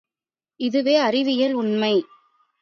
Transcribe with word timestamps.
இதுவே 0.59 0.95
அறிவியல் 0.97 1.53
உண்மை. 1.53 1.93